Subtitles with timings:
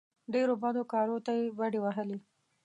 [0.33, 2.17] ډېرو بدو کارو ته یې بډې وهلې.